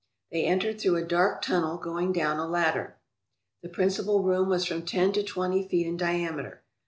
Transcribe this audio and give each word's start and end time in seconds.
They 0.31 0.45
entered 0.45 0.81
through 0.81 0.95
a 0.95 1.03
dark 1.05 1.43
tunnel, 1.43 1.77
going 1.77 2.11
down 2.11 2.39
a 2.39 2.47
ladder. 2.47 2.97
The 3.61 3.69
principal 3.69 4.23
room 4.23 4.49
was 4.49 4.65
from 4.65 4.83
ten 4.83 5.11
to 5.11 5.21
twenty 5.21 5.67
feet 5.67 5.85
in 5.85 5.95
dia 5.95 6.33
meter. 6.33 6.63